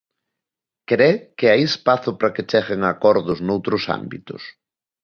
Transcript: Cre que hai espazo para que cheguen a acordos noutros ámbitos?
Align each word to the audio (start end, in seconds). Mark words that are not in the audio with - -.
Cre 0.89 1.09
que 1.37 1.45
hai 1.51 1.61
espazo 1.71 2.09
para 2.19 2.33
que 2.35 2.47
cheguen 2.51 2.81
a 2.83 2.89
acordos 2.95 3.39
noutros 3.47 3.83
ámbitos? 3.99 4.41